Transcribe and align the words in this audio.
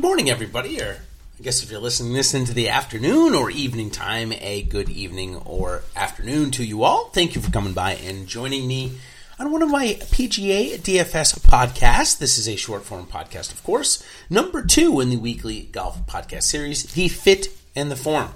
Good 0.00 0.06
morning, 0.06 0.30
everybody. 0.30 0.80
Or 0.80 0.96
I 1.38 1.42
guess 1.42 1.62
if 1.62 1.70
you're 1.70 1.78
listening 1.78 2.14
this 2.14 2.32
into 2.32 2.54
the 2.54 2.70
afternoon 2.70 3.34
or 3.34 3.50
evening 3.50 3.90
time, 3.90 4.32
a 4.32 4.62
good 4.62 4.88
evening 4.88 5.36
or 5.44 5.82
afternoon 5.94 6.52
to 6.52 6.64
you 6.64 6.84
all. 6.84 7.10
Thank 7.10 7.34
you 7.34 7.42
for 7.42 7.50
coming 7.50 7.74
by 7.74 7.96
and 7.96 8.26
joining 8.26 8.66
me 8.66 8.92
on 9.38 9.52
one 9.52 9.60
of 9.60 9.68
my 9.68 9.98
PGA 10.00 10.78
DFS 10.78 11.40
podcasts. 11.40 12.18
This 12.18 12.38
is 12.38 12.48
a 12.48 12.56
short 12.56 12.82
form 12.84 13.08
podcast, 13.08 13.52
of 13.52 13.62
course. 13.62 14.02
Number 14.30 14.64
two 14.64 15.00
in 15.00 15.10
the 15.10 15.18
weekly 15.18 15.68
golf 15.70 16.06
podcast 16.06 16.44
series, 16.44 16.84
The 16.84 17.08
Fit 17.08 17.48
and 17.76 17.90
the 17.90 17.94
Form 17.94 18.30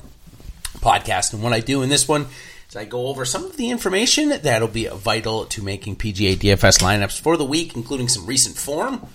podcast. 0.81 1.33
And 1.33 1.43
what 1.43 1.55
I 1.55 1.61
do 1.61 1.81
in 1.81 1.89
this 1.89 2.07
one 2.07 2.27
is 2.69 2.77
I 2.77 2.85
go 2.85 3.07
over 3.07 3.25
some 3.25 3.47
of 3.47 3.57
the 3.57 3.71
information 3.71 4.29
that'll 4.43 4.69
be 4.69 4.89
vital 4.89 5.47
to 5.47 5.63
making 5.63 5.97
PGA 5.97 6.37
DFS 6.37 6.83
lineups 6.83 7.19
for 7.19 7.39
the 7.39 7.45
week, 7.47 7.75
including 7.75 8.09
some 8.09 8.27
recent 8.27 8.59
form. 8.59 9.07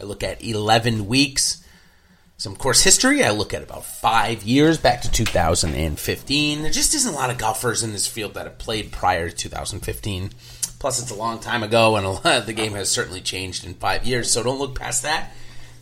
I 0.00 0.04
look 0.04 0.22
at 0.22 0.42
11 0.42 1.06
weeks 1.06 1.59
some 2.40 2.56
course 2.56 2.82
history. 2.82 3.22
I 3.22 3.32
look 3.32 3.52
at 3.52 3.62
about 3.62 3.84
five 3.84 4.44
years 4.44 4.78
back 4.78 5.02
to 5.02 5.10
2015. 5.10 6.62
There 6.62 6.70
just 6.70 6.94
isn't 6.94 7.12
a 7.12 7.14
lot 7.14 7.28
of 7.28 7.36
golfers 7.36 7.82
in 7.82 7.92
this 7.92 8.06
field 8.06 8.32
that 8.32 8.46
have 8.46 8.56
played 8.56 8.92
prior 8.92 9.28
to 9.28 9.36
2015. 9.36 10.30
Plus, 10.78 11.02
it's 11.02 11.10
a 11.10 11.14
long 11.14 11.38
time 11.38 11.62
ago, 11.62 11.96
and 11.96 12.06
a 12.06 12.10
lot 12.10 12.24
of 12.24 12.46
the 12.46 12.54
game 12.54 12.72
has 12.72 12.90
certainly 12.90 13.20
changed 13.20 13.66
in 13.66 13.74
five 13.74 14.06
years. 14.06 14.32
So 14.32 14.42
don't 14.42 14.58
look 14.58 14.74
past 14.74 15.02
that. 15.02 15.34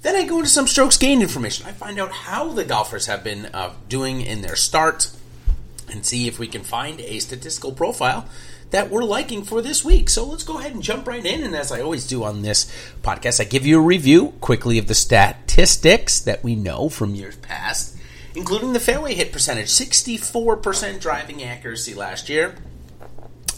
Then 0.03 0.17
I 0.17 0.27
go 0.27 0.39
into 0.39 0.51
some 0.51 0.67
strokes 0.67 0.97
gained 0.97 1.23
information. 1.23 1.65
I 1.65 1.71
find 1.71 1.97
out 2.01 2.11
how 2.11 2.49
the 2.49 2.65
golfers 2.65 3.07
have 3.07 3.23
been 3.23 3.47
uh, 3.55 3.75
doing 3.89 4.21
in 4.21 4.43
their 4.43 4.57
start, 4.57 5.13
and 5.89 6.05
see 6.05 6.27
if 6.27 6.41
we 6.41 6.49
can 6.49 6.65
find 6.65 7.01
a 7.03 7.21
statistical 7.21 7.71
profile 7.71 8.29
that 8.71 8.91
we're 8.91 9.05
liking 9.05 9.45
for 9.45 9.63
this 9.63 9.85
week. 9.85 10.11
So 10.11 10.27
let's 10.27 10.43
go 10.43 10.59
ahead 10.59 10.75
and 10.75 10.83
jump 10.83 11.07
right 11.07 11.25
in. 11.25 11.45
And 11.45 11.55
as 11.55 11.71
I 11.71 11.81
always 11.81 12.07
do 12.07 12.25
on 12.25 12.43
this 12.43 12.71
podcast, 13.03 13.41
I 13.41 13.45
give 13.45 13.65
you 13.65 13.79
a 13.79 13.83
review 13.83 14.35
quickly 14.41 14.79
of 14.79 14.89
the 14.89 14.95
statistics 15.59 16.21
that 16.21 16.45
we 16.45 16.55
know 16.55 16.89
from 16.89 17.17
years 17.17 17.35
past, 17.35 17.97
including 18.37 18.75
the 18.75 18.79
fairway 18.79 19.13
hit 19.13 19.33
percentage 19.33 19.67
64% 19.67 21.01
driving 21.01 21.43
accuracy 21.43 21.95
last 21.95 22.29
year. 22.29 22.55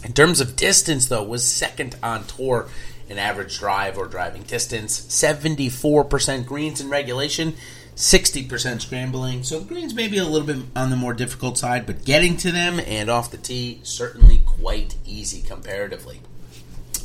In 0.03 0.11
terms 0.11 0.41
of 0.41 0.55
distance, 0.55 1.05
though, 1.05 1.21
was 1.23 1.45
second 1.45 1.95
on 2.01 2.25
tour 2.25 2.67
in 3.07 3.19
average 3.19 3.59
drive 3.59 3.99
or 3.99 4.07
driving 4.07 4.41
distance, 4.41 4.99
74% 4.99 6.43
greens 6.47 6.81
in 6.81 6.89
regulation, 6.89 7.53
60% 7.95 8.81
scrambling. 8.81 9.43
So 9.43 9.63
greens 9.63 9.93
may 9.93 10.07
be 10.07 10.17
a 10.17 10.25
little 10.25 10.47
bit 10.47 10.65
on 10.75 10.89
the 10.89 10.95
more 10.95 11.13
difficult 11.13 11.59
side, 11.59 11.85
but 11.85 12.03
getting 12.03 12.35
to 12.37 12.51
them 12.51 12.79
and 12.79 13.11
off 13.11 13.29
the 13.29 13.37
tee 13.37 13.79
certainly 13.83 14.41
quite 14.47 14.95
easy 15.05 15.43
comparatively. 15.43 16.19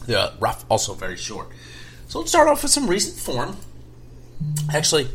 The 0.07 0.33
rough 0.41 0.65
also 0.71 0.95
very 0.95 1.19
short. 1.19 1.49
So 2.09 2.21
let's 2.21 2.31
start 2.31 2.49
off 2.49 2.63
with 2.63 2.73
some 2.73 2.89
recent 2.89 3.19
form. 3.19 3.59
Actually, 4.73 5.09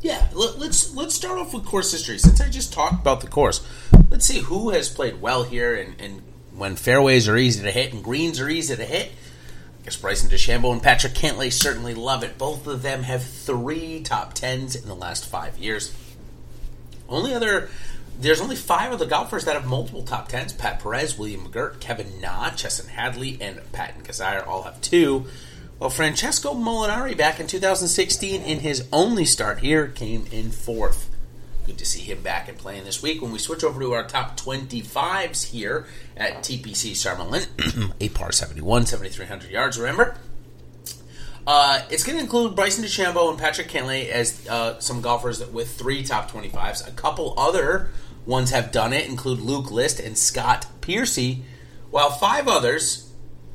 yeah, 0.00 0.28
let, 0.32 0.58
let's 0.58 0.94
let's 0.94 1.14
start 1.14 1.38
off 1.38 1.54
with 1.54 1.64
course 1.64 1.92
history. 1.92 2.18
Since 2.18 2.40
I 2.40 2.48
just 2.48 2.72
talked 2.72 3.00
about 3.00 3.20
the 3.20 3.26
course, 3.28 3.66
let's 4.10 4.26
see 4.26 4.40
who 4.40 4.70
has 4.70 4.88
played 4.88 5.20
well 5.20 5.44
here 5.44 5.74
and, 5.74 6.00
and 6.00 6.22
when 6.54 6.76
fairways 6.76 7.28
are 7.28 7.36
easy 7.36 7.62
to 7.62 7.70
hit 7.70 7.92
and 7.92 8.04
greens 8.04 8.40
are 8.40 8.48
easy 8.48 8.76
to 8.76 8.84
hit 8.84 9.10
I 9.84 9.88
guess 9.88 9.98
Bryson 9.98 10.30
DeChambeau 10.30 10.72
and 10.72 10.82
Patrick 10.82 11.12
Cantlay 11.12 11.52
certainly 11.52 11.92
love 11.92 12.24
it. 12.24 12.38
Both 12.38 12.66
of 12.66 12.80
them 12.80 13.02
have 13.02 13.22
three 13.22 14.00
top 14.00 14.32
tens 14.32 14.74
in 14.74 14.88
the 14.88 14.94
last 14.94 15.26
five 15.26 15.58
years. 15.58 15.94
Only 17.06 17.34
other, 17.34 17.68
there's 18.18 18.40
only 18.40 18.56
five 18.56 18.92
other 18.92 19.04
golfers 19.04 19.44
that 19.44 19.56
have 19.56 19.66
multiple 19.66 20.02
top 20.02 20.28
tens. 20.28 20.54
Pat 20.54 20.80
Perez, 20.80 21.18
William 21.18 21.46
McGirt, 21.46 21.80
Kevin 21.80 22.18
Na, 22.18 22.48
Chesson 22.48 22.88
Hadley, 22.88 23.36
and 23.42 23.60
Patton 23.72 24.04
Kizzire 24.04 24.46
all 24.46 24.62
have 24.62 24.80
two. 24.80 25.26
While 25.78 25.90
Francesco 25.90 26.54
Molinari 26.54 27.16
back 27.16 27.40
in 27.40 27.48
2016 27.48 28.42
in 28.42 28.60
his 28.60 28.86
only 28.92 29.24
start 29.24 29.58
here 29.58 29.88
came 29.88 30.26
in 30.30 30.52
fourth. 30.52 31.10
Good 31.66 31.78
to 31.78 31.84
see 31.84 32.00
him 32.00 32.22
back 32.22 32.48
and 32.48 32.56
playing 32.56 32.84
this 32.84 33.02
week. 33.02 33.20
When 33.20 33.32
we 33.32 33.38
switch 33.38 33.64
over 33.64 33.80
to 33.80 33.92
our 33.92 34.06
top 34.06 34.38
25s 34.38 35.50
here 35.50 35.86
at 36.16 36.38
TPC 36.38 36.92
Summerlin, 36.92 37.92
a 38.00 38.08
par 38.10 38.30
71, 38.30 38.86
7,300 38.86 39.50
yards, 39.50 39.78
remember? 39.78 40.16
Uh, 41.46 41.82
it's 41.90 42.04
going 42.04 42.16
to 42.16 42.22
include 42.22 42.54
Bryson 42.54 42.84
DeChambeau 42.84 43.30
and 43.30 43.38
Patrick 43.38 43.68
Cantlay 43.68 44.08
as 44.08 44.46
uh, 44.48 44.78
some 44.78 45.00
golfers 45.00 45.44
with 45.48 45.76
three 45.76 46.04
top 46.04 46.30
25s. 46.30 46.86
A 46.86 46.92
couple 46.92 47.34
other 47.36 47.88
ones 48.26 48.50
have 48.50 48.70
done 48.70 48.92
it, 48.92 49.08
include 49.08 49.40
Luke 49.40 49.70
List 49.70 49.98
and 49.98 50.16
Scott 50.16 50.66
Piercy, 50.80 51.42
while 51.90 52.10
five 52.10 52.46
others 52.46 53.03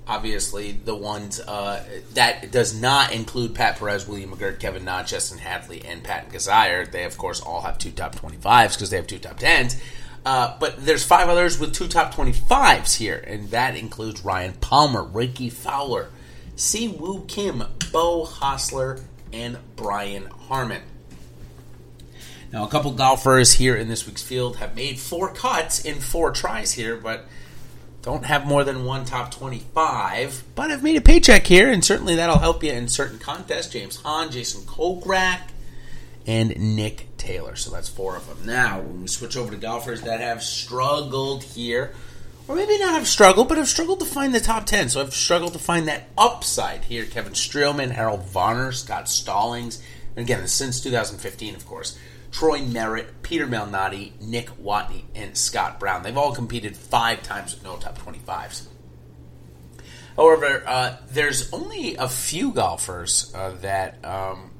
obviously 0.09 0.72
the 0.72 0.96
ones 0.96 1.40
uh, 1.40 1.86
that 2.16 2.52
does 2.52 2.74
not 2.74 3.14
include 3.14 3.53
Pat 3.53 3.78
Perez, 3.78 4.08
William 4.08 4.31
McGirt, 4.31 4.59
Kevin 4.59 4.84
Na, 4.84 5.03
Chesson 5.03 5.38
Hadley, 5.38 5.86
and 5.86 6.03
Patton 6.03 6.31
Kizzire. 6.31 6.92
They 6.92 7.06
of 7.06 7.18
course 7.18 7.40
all 7.40 7.62
have 7.62 7.78
two 7.78 7.92
top 7.92 8.16
twenty 8.16 8.38
fives 8.38 8.75
because 8.75 8.90
they 8.90 8.98
have 8.98 9.08
two 9.08 9.19
top 9.19 9.38
tens. 9.38 9.80
Uh, 10.25 10.58
but 10.59 10.84
there's 10.86 11.06
five 11.06 11.30
others 11.30 11.59
with 11.59 11.74
two 11.74 11.88
top 11.88 12.14
twenty 12.14 12.34
fives 12.34 12.96
here, 12.96 13.24
and 13.25 13.52
that 13.52 13.78
includes 13.78 14.25
Ryan 14.25 14.53
Palmer, 14.53 15.03
Rickie 15.03 15.50
Fowler, 15.50 16.09
Si 16.56 16.88
Woo 16.90 17.24
Kim, 17.28 17.64
Beau 17.92 18.25
Hossler, 18.25 19.02
and 19.31 19.58
Brian 19.75 20.25
Harman. 20.25 20.81
Now, 22.52 22.66
a 22.66 22.68
couple 22.68 22.92
golfers 22.94 23.53
here 23.53 23.75
in 23.75 23.88
this 23.88 24.08
week's 24.08 24.24
field 24.24 24.58
have 24.58 24.75
made 24.75 25.00
four 25.00 25.31
cuts 25.31 25.86
in 25.86 26.00
four 26.00 26.31
tries 26.31 26.72
here, 26.74 26.98
but 26.98 27.25
don't 28.09 28.25
have 28.25 28.47
more 28.47 28.64
than 28.64 28.86
one 28.86 29.06
top 29.06 29.30
25, 29.30 30.44
but 30.56 30.72
I've 30.72 30.81
made 30.81 30.96
a 30.96 31.02
paycheck 31.02 31.46
here, 31.46 31.72
and 31.72 31.86
certainly 31.86 32.16
that'll 32.16 32.40
help 32.40 32.64
you 32.64 32.72
in 32.72 32.88
certain 32.88 33.20
contests. 33.20 33.70
James 33.70 33.97
Hahn, 33.97 34.31
Jason 34.31 34.64
Kokrak, 34.64 35.42
and 36.25 36.75
Nick 36.75 37.16
Taylor. 37.18 37.56
So 37.56 37.69
that's 37.69 37.88
four 37.88 38.16
of 38.16 38.28
them. 38.28 38.48
Now, 38.48 38.80
when 38.80 39.03
we 39.03 39.08
switch 39.08 39.38
over 39.38 39.52
to 39.52 39.58
golfers 39.58 40.02
that 40.02 40.22
have 40.22 40.42
struggled 40.42 41.44
here, 41.44 41.94
or 42.48 42.56
maybe 42.56 42.80
not 42.80 42.96
have 42.96 43.08
struggled, 43.08 43.48
but 43.48 43.59
have 43.59 43.68
struggled 43.68 44.00
to 44.00 44.08
find 44.08 44.34
the 44.34 44.40
top 44.40 44.66
10. 44.66 44.90
So 44.90 45.02
I've 45.02 45.14
struggled 45.14 45.53
to 45.53 45.59
find 45.59 45.88
that 45.88 46.09
upside 46.18 46.86
here. 46.86 47.06
Kevin 47.06 47.34
Streelman, 47.34 47.92
Harold 47.92 48.24
Varner, 48.24 48.72
Scott 48.72 49.08
Stallings, 49.08 49.84
and 50.16 50.25
again, 50.25 50.48
since 50.48 50.81
2015, 50.81 51.53
of 51.53 51.68
course. 51.68 51.96
Troy 52.31 52.62
Merritt, 52.62 53.22
Peter 53.23 53.47
Malnati, 53.47 54.19
Nick 54.22 54.50
Watney, 54.62 55.03
and 55.16 55.38
Scott 55.38 55.79
Brown. 55.79 56.03
They've 56.03 56.17
all 56.17 56.34
competed 56.34 56.75
five 56.75 57.23
times 57.23 57.53
with 57.53 57.63
no 57.63 57.78
top 57.78 57.97
25s. 57.97 58.67
However, 60.16 60.63
uh, 60.66 60.97
there's 61.09 61.51
only 61.53 61.95
a 61.95 62.09
few 62.09 62.51
golfers 62.51 63.31
uh, 63.34 63.51
that 63.62 64.03
um, 64.03 64.51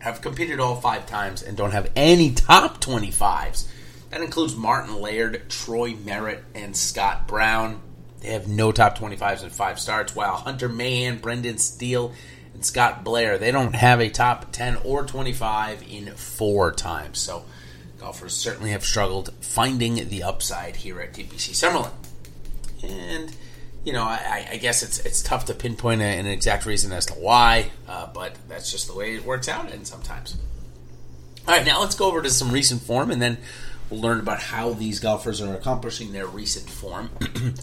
have 0.00 0.20
competed 0.20 0.60
all 0.60 0.76
five 0.76 1.06
times 1.06 1.42
and 1.42 1.56
don't 1.56 1.72
have 1.72 1.90
any 1.96 2.32
top 2.32 2.80
25s. 2.80 3.68
That 4.10 4.20
includes 4.22 4.56
Martin 4.56 5.00
Laird, 5.00 5.48
Troy 5.50 5.94
Merritt, 5.94 6.44
and 6.54 6.76
Scott 6.76 7.26
Brown. 7.26 7.80
They 8.20 8.32
have 8.32 8.48
no 8.48 8.72
top 8.72 8.98
25s 8.98 9.44
in 9.44 9.50
five 9.50 9.78
starts, 9.78 10.14
while 10.14 10.34
Hunter 10.34 10.68
Mahan, 10.68 11.18
Brendan 11.18 11.58
Steele, 11.58 12.12
and 12.58 12.66
Scott 12.66 13.04
Blair, 13.04 13.38
they 13.38 13.52
don't 13.52 13.76
have 13.76 14.00
a 14.00 14.10
top 14.10 14.50
10 14.50 14.78
or 14.84 15.04
25 15.04 15.84
in 15.88 16.12
four 16.16 16.72
times. 16.72 17.20
So 17.20 17.44
golfers 18.00 18.34
certainly 18.34 18.72
have 18.72 18.84
struggled 18.84 19.32
finding 19.40 20.08
the 20.08 20.24
upside 20.24 20.74
here 20.74 21.00
at 21.00 21.12
TPC 21.12 21.52
Summerlin. 21.52 21.92
And, 22.82 23.32
you 23.84 23.92
know, 23.92 24.02
I, 24.02 24.48
I 24.50 24.56
guess 24.56 24.82
it's 24.82 24.98
it's 24.98 25.22
tough 25.22 25.44
to 25.44 25.54
pinpoint 25.54 26.02
an 26.02 26.26
exact 26.26 26.66
reason 26.66 26.90
as 26.90 27.06
to 27.06 27.14
why, 27.14 27.70
uh, 27.86 28.08
but 28.12 28.34
that's 28.48 28.72
just 28.72 28.88
the 28.88 28.94
way 28.96 29.14
it 29.14 29.24
works 29.24 29.48
out 29.48 29.70
and 29.70 29.86
sometimes. 29.86 30.36
All 31.46 31.54
right, 31.54 31.64
now 31.64 31.80
let's 31.80 31.94
go 31.94 32.08
over 32.08 32.22
to 32.22 32.30
some 32.30 32.50
recent 32.50 32.82
form 32.82 33.12
and 33.12 33.22
then 33.22 33.38
we'll 33.88 34.00
learn 34.00 34.18
about 34.18 34.40
how 34.40 34.72
these 34.72 34.98
golfers 34.98 35.40
are 35.40 35.54
accomplishing 35.54 36.10
their 36.10 36.26
recent 36.26 36.68
form. 36.68 37.10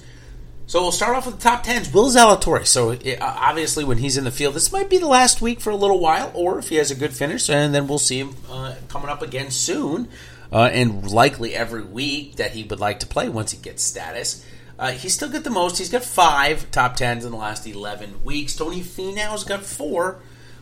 So 0.67 0.81
we'll 0.81 0.91
start 0.91 1.15
off 1.15 1.27
with 1.27 1.35
the 1.35 1.41
top 1.41 1.61
tens. 1.63 1.93
Will 1.93 2.09
Zalatoris. 2.09 2.67
So 2.67 2.91
uh, 2.91 3.17
obviously, 3.21 3.83
when 3.83 3.99
he's 3.99 4.17
in 4.17 4.23
the 4.23 4.31
field, 4.31 4.55
this 4.55 4.71
might 4.71 4.89
be 4.89 4.97
the 4.97 5.07
last 5.07 5.39
week 5.39 5.59
for 5.59 5.69
a 5.69 5.75
little 5.75 5.99
while, 5.99 6.31
or 6.33 6.57
if 6.57 6.69
he 6.69 6.75
has 6.77 6.89
a 6.89 6.95
good 6.95 7.13
finish, 7.13 7.49
and 7.49 7.73
then 7.73 7.87
we'll 7.87 7.99
see 7.99 8.19
him 8.19 8.35
uh, 8.49 8.73
coming 8.89 9.09
up 9.09 9.21
again 9.21 9.51
soon, 9.51 10.07
uh, 10.51 10.69
and 10.71 11.09
likely 11.11 11.53
every 11.53 11.83
week 11.83 12.37
that 12.37 12.51
he 12.51 12.63
would 12.63 12.79
like 12.79 12.99
to 13.01 13.07
play 13.07 13.29
once 13.29 13.51
he 13.51 13.57
gets 13.59 13.83
status. 13.83 14.43
Uh, 14.77 14.91
he's 14.91 15.13
still 15.13 15.29
got 15.29 15.43
the 15.43 15.51
most. 15.51 15.77
He's 15.77 15.89
got 15.91 16.03
five 16.03 16.69
top 16.71 16.95
tens 16.95 17.25
in 17.25 17.31
the 17.31 17.37
last 17.37 17.67
eleven 17.67 18.23
weeks. 18.23 18.55
Tony 18.55 18.81
Finau's 18.81 19.43
got 19.43 19.63
four. 19.63 20.19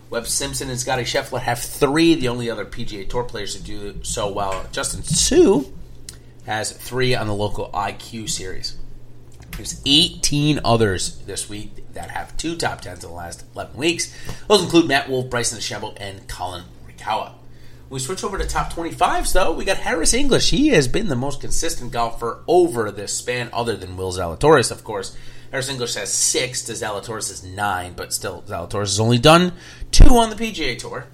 Webb 0.09 0.27
Simpson 0.27 0.69
and 0.69 0.79
Scotty 0.79 1.03
Scheffler 1.03 1.39
have 1.39 1.59
three. 1.59 2.13
The 2.13 2.27
only 2.27 2.49
other 2.49 2.65
PGA 2.65 3.09
Tour 3.09 3.23
players 3.23 3.55
to 3.55 3.63
do 3.63 4.03
so 4.03 4.31
well. 4.31 4.65
Justin 4.73 5.01
Suh 5.01 5.63
has 6.45 6.73
three 6.73 7.15
on 7.15 7.27
the 7.27 7.33
local 7.33 7.71
IQ 7.73 8.29
series. 8.29 8.77
There's 9.55 9.81
18 9.85 10.59
others 10.65 11.17
this 11.25 11.47
week 11.49 11.93
that 11.93 12.09
have 12.09 12.35
two 12.37 12.55
top 12.55 12.81
tens 12.81 13.03
in 13.03 13.09
the 13.09 13.15
last 13.15 13.43
11 13.53 13.77
weeks. 13.77 14.15
Those 14.47 14.63
include 14.63 14.87
Matt 14.87 15.09
Wolff, 15.09 15.29
Bryson 15.29 15.59
DeChambeau, 15.59 15.95
and 15.97 16.27
Collin 16.27 16.63
Morikawa. 16.85 17.33
We 17.89 17.99
switch 17.99 18.23
over 18.23 18.39
to 18.39 18.47
top 18.47 18.73
25s, 18.73 19.33
though. 19.33 19.51
We 19.51 19.65
got 19.65 19.77
Harris 19.77 20.15
English. 20.15 20.49
He 20.49 20.69
has 20.69 20.87
been 20.87 21.09
the 21.09 21.15
most 21.15 21.41
consistent 21.41 21.91
golfer 21.91 22.43
over 22.47 22.89
this 22.89 23.13
span, 23.13 23.49
other 23.53 23.77
than 23.77 23.97
Will 23.97 24.11
Zalatoris, 24.11 24.71
of 24.71 24.83
course. 24.83 25.15
Harris 25.51 25.69
English 25.69 25.93
has 25.93 26.11
six 26.11 26.63
to 26.63 26.71
Zalatoris 26.71 27.29
is 27.29 27.43
nine, 27.43 27.93
but 27.95 28.11
still, 28.11 28.41
Zalatoris 28.47 28.79
has 28.79 28.99
only 28.99 29.19
done 29.19 29.53
two 29.91 30.17
on 30.17 30.31
the 30.31 30.35
PGA 30.35 30.75
Tour. 30.79 31.05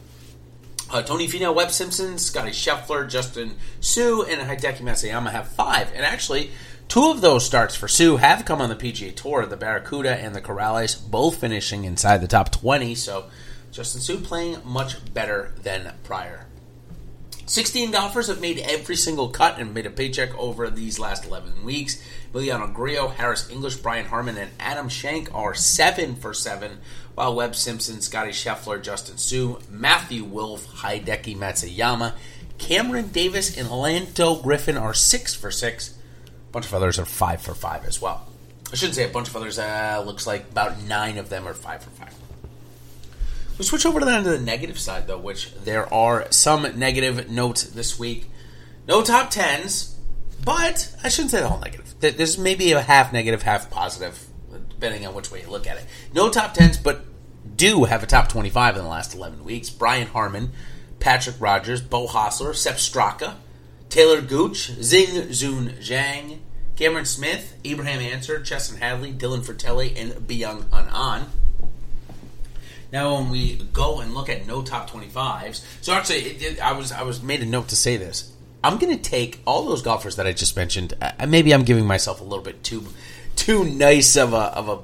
Uh, 0.90 1.02
Tony 1.02 1.28
Finau, 1.28 1.54
Webb 1.54 1.72
Simpson, 1.72 2.18
Scotty 2.18 2.52
Scheffler, 2.52 3.08
Justin 3.08 3.58
Suh, 3.82 4.24
and 4.24 4.42
Hideki 4.42 4.80
Matsuyama 4.80 5.32
have 5.32 5.50
five. 5.50 5.92
And 5.94 6.06
actually, 6.06 6.52
two 6.90 7.12
of 7.12 7.22
those 7.22 7.46
starts 7.46 7.76
for 7.76 7.88
Suh 7.88 8.18
have 8.18 8.44
come 8.44 8.62
on 8.62 8.70
the 8.70 8.76
PGA 8.76 9.16
Tour. 9.16 9.46
The 9.46 9.56
Barracuda 9.56 10.18
and 10.18 10.36
the 10.36 10.42
Corales 10.42 11.00
both 11.10 11.40
finishing 11.40 11.86
inside 11.86 12.20
the 12.20 12.28
top 12.28 12.52
20. 12.52 12.96
So 12.96 13.26
Justin 13.72 14.02
Suh 14.02 14.18
playing 14.18 14.58
much 14.66 15.14
better 15.14 15.54
than 15.62 15.94
prior. 16.04 16.48
16 17.46 17.92
golfers 17.92 18.28
have 18.28 18.42
made 18.42 18.60
every 18.60 18.96
single 18.96 19.30
cut 19.30 19.60
and 19.60 19.74
made 19.74 19.86
a 19.86 19.92
paycheck 19.92 20.38
over 20.38 20.70
these 20.70 21.00
last 21.00 21.26
11 21.26 21.64
weeks. 21.64 22.04
Emiliano 22.32 22.72
Grillo, 22.72 23.08
Harris 23.08 23.50
English, 23.50 23.78
Brian 23.78 24.06
Harman, 24.06 24.38
and 24.38 24.52
Adam 24.60 24.88
Schenk 24.88 25.34
are 25.34 25.56
7 25.56 26.16
for 26.16 26.32
7, 26.32 26.78
while 27.16 27.36
Webb 27.36 27.56
Simpson, 27.56 28.02
Scotty 28.02 28.32
Scheffler, 28.32 28.82
Justin 28.82 29.18
Suh, 29.18 29.60
Matthew 29.68 30.24
Wolff, 30.24 30.68
Hideki 30.68 31.36
Matsuyama, 31.36 32.14
Cameron 32.60 33.08
Davis, 33.08 33.58
and 33.58 33.68
Lanto 33.68 34.44
Griffin 34.44 34.78
are 34.78 34.94
6 34.94 35.34
for 35.34 35.50
6. 35.50 35.99
Bunch 36.52 36.66
of 36.66 36.74
others 36.74 37.00
are 37.00 37.06
5 37.06 37.42
for 37.42 37.54
5 37.54 37.86
as 37.86 38.02
well. 38.02 38.28
I 38.72 38.76
shouldn't 38.76 38.96
say 38.96 39.04
a 39.04 39.14
bunch 39.14 39.28
of 39.28 39.36
others, 39.36 39.58
uh, 39.58 40.04
looks 40.06 40.28
like 40.28 40.50
about 40.52 40.82
9 40.82 41.18
of 41.18 41.30
them 41.30 41.48
are 41.48 41.54
5 41.54 41.84
for 41.84 41.90
5. 41.90 42.14
We 43.58 43.66
switch 43.66 43.86
over 43.86 44.00
to 44.00 44.06
the, 44.06 44.18
to 44.22 44.30
the 44.30 44.40
negative 44.40 44.80
side, 44.80 45.08
though, 45.08 45.18
which 45.18 45.54
there 45.56 45.92
are 45.94 46.32
some 46.32 46.80
negative 46.80 47.30
notes 47.30 47.64
this 47.64 48.00
week. 48.00 48.30
No 48.88 49.04
top 49.04 49.32
tens, 49.32 49.98
but 50.44 50.96
I 51.04 51.10
shouldn't 51.10 51.32
say 51.32 51.42
the 51.42 51.50
whole 51.50 51.60
negative. 51.60 51.94
There's 52.00 52.38
maybe 52.38 52.72
a 52.72 52.82
half 52.82 53.12
negative, 53.12 53.42
half 53.42 53.70
positive, 53.70 54.26
depending 54.70 55.06
on 55.06 55.14
which 55.14 55.30
way 55.30 55.42
you 55.42 55.50
look 55.50 55.68
at 55.68 55.78
it. 55.78 55.86
No 56.14 56.30
top 56.30 56.54
tens, 56.54 56.78
but 56.78 57.02
do 57.56 57.84
have 57.84 58.02
a 58.02 58.08
top 58.08 58.30
25 58.30 58.78
in 58.78 58.84
the 58.84 58.88
last 58.88 59.14
11 59.14 59.44
weeks. 59.44 59.70
Brian 59.70 60.08
Harman, 60.08 60.54
Patrick 61.00 61.36
Rodgers, 61.40 61.82
Beau 61.82 62.08
Hossler, 62.08 62.56
Sepp 62.56 62.78
Straka, 62.78 63.36
Taylor 63.90 64.22
Gooch, 64.22 64.72
Xinjun 64.72 65.80
Zhang, 65.80 66.38
Cameron 66.76 67.06
Smith, 67.06 67.58
Abraham 67.66 68.00
Ancer, 68.00 68.40
Chesson 68.40 68.78
Hadley, 68.78 69.12
Dylan 69.12 69.44
Frittelli, 69.44 70.00
and 70.00 70.14
Byung 70.28 70.70
Hun 70.72 70.88
An. 70.94 71.28
Now, 72.92 73.16
when 73.16 73.30
we 73.30 73.58
go 73.74 74.00
and 74.00 74.14
look 74.14 74.30
at 74.30 74.48
no 74.48 74.62
top 74.62 74.90
twenty 74.90 75.10
fives, 75.10 75.66
so 75.82 75.94
actually, 75.94 76.20
it, 76.20 76.42
it, 76.42 76.62
I 76.62 76.72
was 76.74 76.92
I 76.92 77.04
was 77.04 77.22
made 77.22 77.42
a 77.42 77.46
note 77.46 77.68
to 77.70 77.76
say 77.76 77.98
this. 77.98 78.32
I'm 78.64 78.78
going 78.78 78.96
to 78.96 79.02
take 79.02 79.40
all 79.46 79.66
those 79.66 79.82
golfers 79.82 80.16
that 80.18 80.28
I 80.28 80.34
just 80.34 80.56
mentioned. 80.56 80.94
Uh, 81.02 81.26
maybe 81.28 81.54
I'm 81.54 81.64
giving 81.64 81.86
myself 81.86 82.20
a 82.20 82.24
little 82.24 82.44
bit 82.44 82.64
too 82.64 82.86
too 83.36 83.64
nice 83.64 84.16
of 84.16 84.34
a 84.34 84.38
of 84.38 84.70
a 84.70 84.80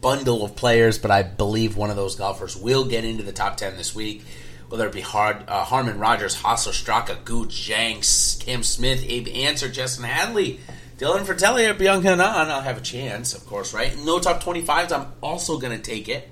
bundle 0.00 0.44
of 0.44 0.56
players, 0.56 0.98
but 0.98 1.10
I 1.10 1.22
believe 1.22 1.76
one 1.76 1.90
of 1.90 1.96
those 1.96 2.16
golfers 2.16 2.56
will 2.56 2.84
get 2.84 3.04
into 3.04 3.22
the 3.22 3.32
top 3.32 3.56
ten 3.56 3.76
this 3.76 3.94
week. 3.94 4.24
Whether 4.68 4.86
it 4.86 4.92
be 4.92 5.00
Hard, 5.00 5.44
uh, 5.48 5.64
Harman, 5.64 5.98
Rodgers, 5.98 6.36
Hossler, 6.36 6.72
Straka, 6.72 7.24
Gooch, 7.24 7.50
Zhang, 7.50 8.44
Cam 8.44 8.62
Smith, 8.62 9.04
Abe 9.06 9.28
Ancer, 9.28 9.70
Chesson 9.70 10.04
Hadley, 10.04 10.60
Dylan 10.98 11.24
Frittelli, 11.24 11.70
or 11.70 11.74
Byung 11.74 12.02
Hun 12.02 12.20
I'll 12.20 12.60
have 12.60 12.78
a 12.78 12.82
chance, 12.82 13.34
of 13.34 13.46
course, 13.46 13.72
right? 13.72 13.96
No 14.04 14.18
top 14.18 14.42
25s, 14.42 14.92
I'm 14.92 15.12
also 15.22 15.58
going 15.58 15.76
to 15.76 15.82
take 15.82 16.08
it. 16.08 16.28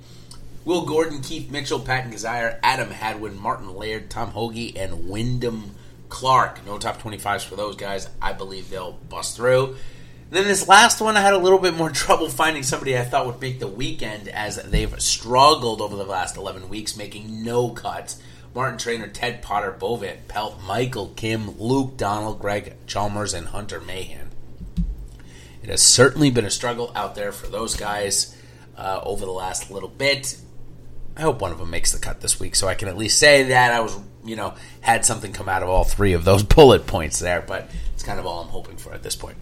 Will 0.67 0.85
Gordon, 0.85 1.23
Keith 1.23 1.51
Mitchell, 1.51 1.79
Patton 1.79 2.11
Kizzire, 2.11 2.59
Adam 2.63 2.91
Hadwin, 2.91 3.39
Martin 3.39 3.75
Laird, 3.77 4.11
Tom 4.11 4.33
Hoge, 4.33 4.75
and 4.77 5.09
Wyndham 5.09 5.77
Clark. 6.09 6.67
No 6.67 6.77
top 6.77 7.01
25s 7.01 7.45
for 7.45 7.55
those 7.55 7.77
guys. 7.77 8.09
I 8.21 8.33
believe 8.33 8.69
they'll 8.69 8.99
bust 9.09 9.37
through. 9.37 9.77
Then 10.29 10.45
this 10.45 10.67
last 10.67 11.01
one, 11.01 11.17
I 11.17 11.21
had 11.21 11.35
a 11.35 11.39
little 11.39 11.59
bit 11.59 11.75
more 11.75 11.91
trouble 11.91 12.29
finding 12.29 12.63
somebody 12.63 12.99
I 12.99 13.05
thought 13.05 13.27
would 13.27 13.41
make 13.41 13.61
the 13.61 13.69
weekend 13.69 14.29
as 14.29 14.57
they've 14.57 15.01
struggled 15.01 15.81
over 15.81 15.97
the 15.97 16.05
last 16.05 16.37
11 16.37 16.69
weeks, 16.69 16.97
making 16.97 17.45
no 17.45 17.71
cuts. 17.71 18.21
Martin 18.55 18.79
Trainer, 18.79 19.07
Ted 19.07 19.43
Potter, 19.43 19.71
Bo 19.71 19.97
Van 19.97 20.17
Pelt, 20.29 20.63
Michael 20.63 21.09
Kim, 21.09 21.59
Luke 21.59 21.99
Donald, 21.99 22.41
Greg 22.41 22.75
Chalmers, 22.87 23.35
and 23.35 23.49
Hunter 23.49 23.81
Mahan. 23.81 24.31
It 25.63 25.69
has 25.69 25.83
certainly 25.83 26.31
been 26.31 26.47
a 26.47 26.51
struggle 26.51 26.91
out 26.95 27.15
there 27.15 27.33
for 27.33 27.49
those 27.49 27.77
guys 27.77 28.35
uh, 28.77 29.01
over 29.03 29.27
the 29.27 29.33
last 29.33 29.71
little 29.71 29.89
bit. 29.89 30.41
I 31.17 31.23
hope 31.23 31.41
one 31.41 31.53
of 31.53 31.59
them 31.59 31.71
makes 31.71 31.93
the 31.93 31.99
cut 31.99 32.21
this 32.21 32.41
week, 32.41 32.55
so 32.57 32.67
I 32.67 32.75
can 32.75 32.89
at 32.89 32.97
least 32.97 33.19
say 33.19 33.43
that 33.45 33.73
I 33.73 33.81
was, 33.81 33.99
you 34.25 34.37
know, 34.37 34.55
had 34.81 35.05
something 35.05 35.33
come 35.33 35.49
out 35.49 35.63
of 35.63 35.69
all 35.69 35.85
three 35.85 36.15
of 36.15 36.25
those 36.25 36.43
bullet 36.45 36.87
points 36.87 37.19
there. 37.19 37.43
But 37.43 37.71
it's 37.95 38.03
kind 38.03 38.19
of 38.19 38.27
all 38.27 38.43
I'm 38.43 38.49
hoping 38.49 38.77
for 38.77 38.93
at 38.93 39.03
this 39.03 39.17
point. 39.17 39.37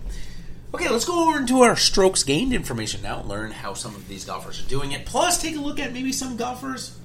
Okay, 0.75 0.88
let's 0.88 1.05
go 1.05 1.29
over 1.29 1.38
into 1.38 1.62
our 1.62 1.76
strokes 1.76 2.25
gained 2.25 2.53
information 2.53 3.00
now. 3.00 3.23
Learn 3.23 3.53
how 3.53 3.75
some 3.75 3.94
of 3.94 4.09
these 4.09 4.25
golfers 4.25 4.61
are 4.61 4.69
doing 4.69 4.91
it. 4.91 5.06
Plus, 5.06 5.41
take 5.41 5.55
a 5.55 5.61
look 5.61 5.79
at 5.79 5.93
maybe 5.93 6.11
some 6.11 6.37
golfers 6.37 6.99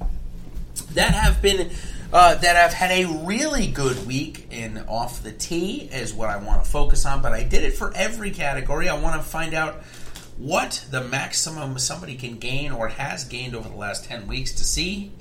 that 0.96 1.14
have 1.14 1.40
been 1.40 1.70
uh, 2.12 2.34
that 2.34 2.56
have 2.56 2.74
had 2.74 2.90
a 2.90 3.06
really 3.28 3.68
good 3.68 4.08
week 4.08 4.48
in 4.50 4.80
off 4.88 5.22
the 5.22 5.32
tee 5.32 5.88
is 5.94 6.16
what 6.16 6.32
I 6.32 6.38
want 6.38 6.64
to 6.64 6.70
focus 6.70 7.06
on. 7.06 7.22
But 7.22 7.34
I 7.34 7.44
did 7.44 7.62
it 7.62 7.74
for 7.76 7.94
every 7.96 8.32
category. 8.32 8.90
I 8.90 9.00
want 9.00 9.22
to 9.22 9.28
find 9.28 9.54
out 9.54 9.84
what 10.40 10.84
the 10.90 11.04
maximum 11.04 11.78
somebody 11.78 12.16
can 12.16 12.40
gain 12.40 12.72
or 12.72 12.88
has 12.88 13.24
gained 13.24 13.54
over 13.54 13.70
the 13.70 13.76
last 13.76 14.04
10 14.06 14.26
weeks 14.26 14.52
to 14.54 14.64
see 14.64 15.12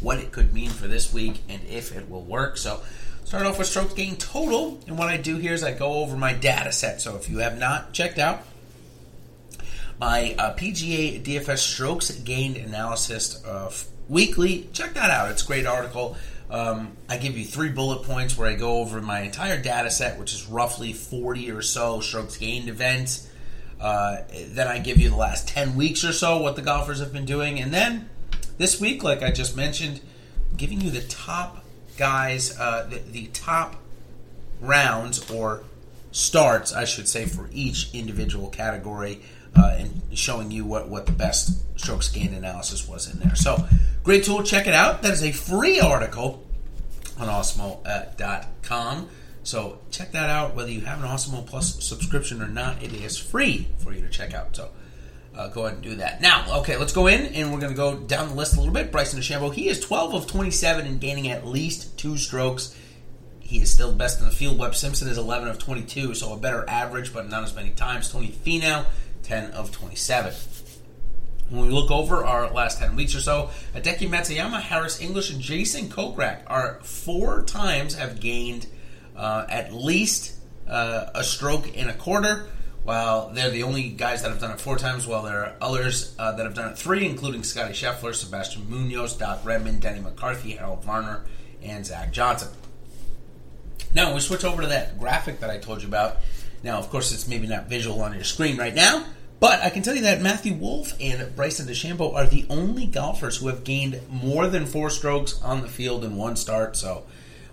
what 0.00 0.18
it 0.18 0.30
could 0.30 0.54
mean 0.54 0.70
for 0.70 0.86
this 0.86 1.12
week 1.12 1.42
and 1.48 1.60
if 1.68 1.96
it 1.96 2.08
will 2.08 2.22
work. 2.22 2.58
So, 2.58 2.80
start 3.28 3.44
off 3.44 3.58
with 3.58 3.66
stroke 3.66 3.94
gain 3.94 4.16
total. 4.16 4.80
And 4.86 4.98
what 4.98 5.08
I 5.08 5.18
do 5.18 5.36
here 5.36 5.52
is 5.52 5.62
I 5.62 5.72
go 5.72 5.94
over 5.94 6.16
my 6.16 6.32
data 6.32 6.72
set. 6.72 7.00
So, 7.00 7.16
if 7.16 7.28
you 7.28 7.38
have 7.38 7.58
not 7.58 7.92
checked 7.92 8.18
out 8.18 8.42
my 10.00 10.34
uh, 10.38 10.54
PGA 10.54 11.22
DFS 11.22 11.58
strokes 11.58 12.10
gained 12.10 12.56
analysis 12.56 13.44
uh, 13.44 13.70
weekly, 14.08 14.68
check 14.72 14.94
that 14.94 15.10
out. 15.10 15.30
It's 15.30 15.44
a 15.44 15.46
great 15.46 15.66
article. 15.66 16.16
Um, 16.50 16.96
I 17.08 17.18
give 17.18 17.36
you 17.36 17.44
three 17.44 17.68
bullet 17.68 18.04
points 18.04 18.38
where 18.38 18.48
I 18.48 18.54
go 18.54 18.78
over 18.78 19.00
my 19.02 19.20
entire 19.20 19.60
data 19.60 19.90
set, 19.90 20.18
which 20.18 20.32
is 20.32 20.46
roughly 20.46 20.94
40 20.94 21.50
or 21.50 21.60
so 21.60 22.00
strokes 22.00 22.38
gained 22.38 22.70
events 22.70 23.28
uh, 23.80 24.22
then 24.48 24.66
I 24.66 24.78
give 24.78 24.98
you 24.98 25.10
the 25.10 25.16
last 25.16 25.48
10 25.48 25.76
weeks 25.76 26.04
or 26.04 26.12
so, 26.12 26.38
what 26.38 26.56
the 26.56 26.62
golfers 26.62 27.00
have 27.00 27.12
been 27.12 27.24
doing. 27.24 27.60
And 27.60 27.72
then 27.72 28.08
this 28.56 28.80
week, 28.80 29.04
like 29.04 29.22
I 29.22 29.30
just 29.30 29.56
mentioned, 29.56 30.00
giving 30.56 30.80
you 30.80 30.90
the 30.90 31.02
top 31.02 31.64
guys, 31.98 32.58
uh, 32.58 32.86
the, 32.88 32.98
the 32.98 33.26
top 33.28 33.76
rounds 34.60 35.30
or 35.30 35.62
starts, 36.10 36.72
I 36.72 36.84
should 36.84 37.08
say, 37.08 37.26
for 37.26 37.50
each 37.52 37.94
individual 37.94 38.48
category. 38.48 39.20
Uh, 39.56 39.76
and 39.78 40.02
showing 40.14 40.50
you 40.50 40.64
what, 40.64 40.88
what 40.88 41.06
the 41.06 41.12
best 41.12 41.64
strokes 41.78 42.08
gained 42.08 42.34
analysis 42.34 42.86
was 42.86 43.12
in 43.12 43.18
there. 43.18 43.34
So, 43.34 43.66
great 44.04 44.22
tool. 44.24 44.42
Check 44.42 44.66
it 44.66 44.74
out. 44.74 45.02
That 45.02 45.12
is 45.12 45.22
a 45.22 45.32
free 45.32 45.80
article 45.80 46.44
on 47.18 47.28
awesemo.com. 47.28 49.08
So 49.42 49.78
check 49.90 50.12
that 50.12 50.28
out. 50.28 50.54
Whether 50.54 50.70
you 50.70 50.82
have 50.82 51.02
an 51.02 51.08
Awesemo 51.08 51.46
Plus 51.46 51.82
subscription 51.82 52.42
or 52.42 52.48
not, 52.48 52.82
it 52.82 52.92
is 52.92 53.16
free 53.16 53.68
for 53.78 53.94
you 53.94 54.02
to 54.02 54.10
check 54.10 54.34
out. 54.34 54.54
So 54.54 54.68
uh, 55.38 55.48
go 55.48 55.64
ahead 55.64 55.74
and 55.74 55.82
do 55.82 55.94
that. 55.96 56.20
Now, 56.20 56.58
okay, 56.60 56.76
let's 56.76 56.92
go 56.92 57.06
in 57.06 57.26
and 57.34 57.52
we're 57.52 57.60
going 57.60 57.72
to 57.72 57.76
go 57.76 57.96
down 57.96 58.28
the 58.28 58.34
list 58.34 58.56
a 58.56 58.58
little 58.58 58.74
bit. 58.74 58.92
Bryson 58.92 59.20
DeChambeau, 59.20 59.54
he 59.54 59.68
is 59.68 59.80
12 59.80 60.14
of 60.14 60.26
27 60.26 60.86
and 60.86 61.00
gaining 61.00 61.28
at 61.28 61.46
least 61.46 61.98
two 61.98 62.16
strokes. 62.16 62.76
He 63.40 63.62
is 63.62 63.70
still 63.70 63.94
best 63.94 64.18
in 64.20 64.26
the 64.26 64.32
field. 64.32 64.58
Webb 64.58 64.74
Simpson 64.74 65.08
is 65.08 65.16
11 65.16 65.48
of 65.48 65.58
22, 65.58 66.14
so 66.14 66.34
a 66.34 66.36
better 66.36 66.68
average, 66.68 67.14
but 67.14 67.30
not 67.30 67.44
as 67.44 67.54
many 67.54 67.70
times. 67.70 68.12
Tony 68.12 68.28
Finau, 68.28 68.84
10 69.22 69.52
of 69.52 69.72
27. 69.72 70.34
When 71.48 71.62
we 71.62 71.70
look 71.70 71.90
over 71.90 72.26
our 72.26 72.50
last 72.50 72.78
10 72.78 72.94
weeks 72.94 73.14
or 73.14 73.20
so, 73.20 73.50
Hideki 73.74 74.10
Matsuyama, 74.10 74.60
Harris 74.60 75.00
English, 75.00 75.30
and 75.30 75.40
Jason 75.40 75.88
Kokrak 75.88 76.42
are 76.46 76.78
four 76.82 77.44
times 77.44 77.94
have 77.94 78.20
gained– 78.20 78.66
uh, 79.18 79.44
at 79.48 79.74
least 79.74 80.36
uh, 80.68 81.06
a 81.14 81.24
stroke 81.24 81.74
in 81.74 81.88
a 81.88 81.94
quarter. 81.94 82.46
While 82.88 83.28
they're 83.34 83.50
the 83.50 83.64
only 83.64 83.90
guys 83.90 84.22
that 84.22 84.30
have 84.30 84.40
done 84.40 84.52
it 84.52 84.62
four 84.62 84.78
times, 84.78 85.06
while 85.06 85.22
there 85.22 85.44
are 85.44 85.56
others 85.60 86.14
uh, 86.18 86.32
that 86.32 86.46
have 86.46 86.54
done 86.54 86.70
it 86.70 86.78
three, 86.78 87.04
including 87.04 87.42
Scotty 87.44 87.74
Scheffler, 87.74 88.14
Sebastian 88.14 88.66
Munoz, 88.70 89.14
Doc 89.14 89.40
Redman, 89.44 89.78
Denny 89.78 90.00
McCarthy, 90.00 90.52
Harold 90.52 90.82
Varner, 90.84 91.20
and 91.62 91.84
Zach 91.84 92.12
Johnson. 92.12 92.48
Now 93.94 94.14
we 94.14 94.20
switch 94.20 94.42
over 94.42 94.62
to 94.62 94.68
that 94.68 94.98
graphic 94.98 95.40
that 95.40 95.50
I 95.50 95.58
told 95.58 95.82
you 95.82 95.88
about. 95.88 96.16
Now, 96.62 96.78
of 96.78 96.88
course, 96.88 97.12
it's 97.12 97.28
maybe 97.28 97.46
not 97.46 97.66
visual 97.66 98.00
on 98.00 98.14
your 98.14 98.24
screen 98.24 98.56
right 98.56 98.74
now, 98.74 99.04
but 99.38 99.60
I 99.60 99.68
can 99.68 99.82
tell 99.82 99.94
you 99.94 100.02
that 100.04 100.22
Matthew 100.22 100.54
Wolff 100.54 100.94
and 100.98 101.36
Bryson 101.36 101.66
DeChambeau 101.66 102.14
are 102.14 102.26
the 102.26 102.46
only 102.48 102.86
golfers 102.86 103.36
who 103.36 103.48
have 103.48 103.64
gained 103.64 104.00
more 104.08 104.46
than 104.46 104.64
four 104.64 104.88
strokes 104.88 105.38
on 105.42 105.60
the 105.60 105.68
field 105.68 106.06
in 106.06 106.16
one 106.16 106.36
start. 106.36 106.74
So, 106.74 107.04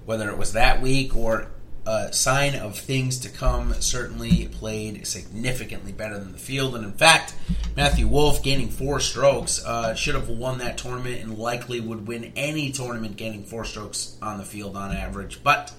whether 0.06 0.30
it 0.30 0.38
was 0.38 0.54
that 0.54 0.82
week 0.82 1.14
or 1.14 1.52
a 1.86 2.12
sign 2.14 2.56
of 2.56 2.78
things 2.78 3.20
to 3.20 3.30
come. 3.30 3.74
Certainly 3.80 4.48
played 4.50 5.06
significantly 5.06 5.92
better 5.92 6.18
than 6.18 6.32
the 6.32 6.38
field, 6.38 6.76
and 6.76 6.84
in 6.86 6.94
fact, 6.94 7.36
Matthew 7.76 8.08
Wolff 8.08 8.42
gaining 8.44 8.70
four 8.70 9.00
strokes 9.00 9.64
uh, 9.66 9.94
should 9.96 10.16
have 10.16 10.30
won 10.30 10.60
that 10.60 10.78
tournament 10.78 11.22
and 11.22 11.38
likely 11.38 11.80
would 11.80 12.08
win 12.08 12.34
any 12.36 12.72
tournament 12.72 13.18
gaining 13.18 13.44
four 13.44 13.66
strokes 13.66 14.18
on 14.22 14.38
the 14.38 14.46
field 14.46 14.76
on 14.76 14.96
average, 14.96 15.44
but 15.44 15.74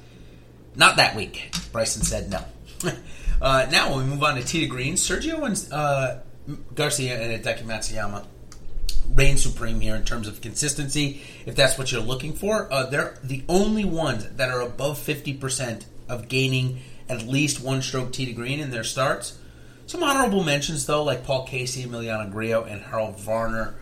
not 0.74 0.96
that 0.96 1.16
week. 1.16 1.54
Bryson 1.72 2.02
said 2.02 2.30
no. 2.30 2.44
uh, 3.40 3.66
now 3.70 3.94
when 3.94 4.04
we 4.04 4.10
move 4.10 4.22
on 4.22 4.36
to 4.36 4.42
to 4.42 4.66
green, 4.66 4.94
Sergio 4.94 5.44
and 5.44 5.72
uh, 5.72 6.18
Garcia 6.74 7.20
and 7.20 7.42
Hideki 7.42 7.64
Matsuyama 7.64 8.26
reign 9.14 9.36
supreme 9.36 9.80
here 9.80 9.96
in 9.96 10.04
terms 10.04 10.28
of 10.28 10.40
consistency. 10.40 11.22
If 11.46 11.56
that's 11.56 11.78
what 11.78 11.92
you're 11.92 12.00
looking 12.00 12.34
for, 12.34 12.72
uh, 12.72 12.86
they're 12.86 13.16
the 13.22 13.44
only 13.48 13.84
ones 13.84 14.28
that 14.30 14.50
are 14.50 14.60
above 14.60 14.98
50% 14.98 15.84
of 16.08 16.28
gaining 16.28 16.80
at 17.08 17.26
least 17.26 17.60
one 17.60 17.82
stroke 17.82 18.12
tee 18.12 18.26
to 18.26 18.32
green 18.32 18.60
in 18.60 18.70
their 18.70 18.84
starts. 18.84 19.38
Some 19.86 20.02
honorable 20.02 20.42
mentions, 20.42 20.86
though, 20.86 21.04
like 21.04 21.24
Paul 21.24 21.46
Casey, 21.46 21.84
Emiliano 21.84 22.30
Grillo, 22.30 22.64
and 22.64 22.82
Harold 22.82 23.20
Varner. 23.20 23.74